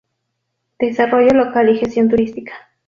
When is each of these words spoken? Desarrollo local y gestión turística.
Desarrollo 0.79 1.29
local 1.35 1.69
y 1.69 1.77
gestión 1.77 2.09
turística. 2.09 2.53